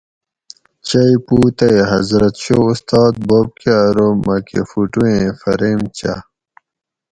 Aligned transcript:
چئ 0.87 1.13
پوُ 1.25 1.37
تئ 1.57 1.75
حضرت 1.91 2.35
شاہ 2.43 2.63
اُستاد 2.69 3.13
بوب 3.27 3.49
کٞہ 3.61 3.75
ارو 3.87 4.07
مۤکٞہ 4.25 4.61
فُٹو 4.69 5.01
ایں 5.11 5.29
فریم 5.41 5.79
چاٞ 5.97 6.19